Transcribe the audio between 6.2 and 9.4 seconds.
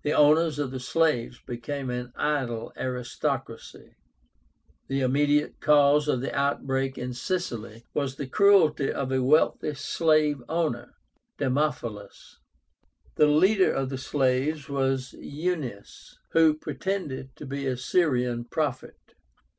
the outbreak in Sicily was the cruelty of a